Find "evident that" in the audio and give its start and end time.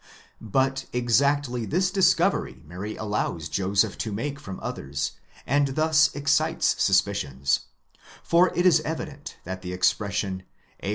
8.81-9.61